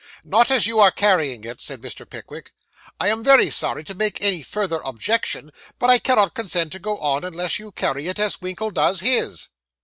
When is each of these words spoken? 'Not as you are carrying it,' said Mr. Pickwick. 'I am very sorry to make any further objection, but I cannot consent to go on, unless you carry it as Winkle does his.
'Not 0.23 0.49
as 0.49 0.65
you 0.65 0.79
are 0.79 0.89
carrying 0.89 1.43
it,' 1.43 1.61
said 1.61 1.81
Mr. 1.83 2.09
Pickwick. 2.09 2.53
'I 2.99 3.07
am 3.09 3.23
very 3.23 3.51
sorry 3.51 3.83
to 3.83 3.93
make 3.93 4.19
any 4.19 4.41
further 4.41 4.81
objection, 4.83 5.51
but 5.77 5.91
I 5.91 5.99
cannot 5.99 6.33
consent 6.33 6.71
to 6.71 6.79
go 6.79 6.97
on, 6.97 7.23
unless 7.23 7.59
you 7.59 7.71
carry 7.71 8.07
it 8.07 8.17
as 8.17 8.41
Winkle 8.41 8.71
does 8.71 9.01
his. 9.01 9.49